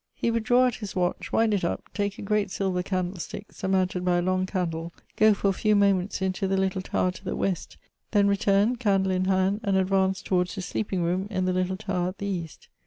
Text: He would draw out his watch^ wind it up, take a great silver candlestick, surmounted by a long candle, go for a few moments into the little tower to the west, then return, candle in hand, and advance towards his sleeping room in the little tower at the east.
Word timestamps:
He 0.15 0.31
would 0.31 0.41
draw 0.43 0.65
out 0.65 0.77
his 0.77 0.95
watch^ 0.95 1.31
wind 1.31 1.53
it 1.53 1.63
up, 1.63 1.87
take 1.93 2.17
a 2.17 2.23
great 2.23 2.49
silver 2.49 2.81
candlestick, 2.81 3.51
surmounted 3.51 4.03
by 4.03 4.17
a 4.17 4.21
long 4.23 4.47
candle, 4.47 4.91
go 5.15 5.35
for 5.35 5.49
a 5.49 5.53
few 5.53 5.75
moments 5.75 6.23
into 6.23 6.47
the 6.47 6.57
little 6.57 6.81
tower 6.81 7.11
to 7.11 7.23
the 7.23 7.35
west, 7.35 7.77
then 8.09 8.27
return, 8.27 8.77
candle 8.77 9.11
in 9.11 9.25
hand, 9.25 9.59
and 9.63 9.77
advance 9.77 10.23
towards 10.23 10.55
his 10.55 10.65
sleeping 10.65 11.03
room 11.03 11.27
in 11.29 11.45
the 11.45 11.53
little 11.53 11.77
tower 11.77 12.07
at 12.09 12.17
the 12.17 12.25
east. 12.25 12.67